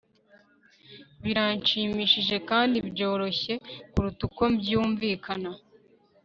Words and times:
Birashimishije 1.23 2.35
kandi 2.49 2.77
byoroshye 2.89 3.53
kuruta 3.91 4.21
uko 4.27 4.43
byumvikana 4.57 5.49